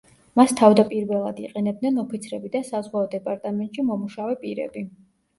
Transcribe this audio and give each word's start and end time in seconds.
მას 0.39 0.51
თავდაპირველად 0.59 1.41
იყენებდნენ 1.41 1.99
ოფიცრები 2.03 2.49
და 2.55 2.61
საზღვაო 2.69 3.09
დეპარტამენტში 3.11 3.85
მომუშავე 3.91 4.39
პირები. 4.47 4.83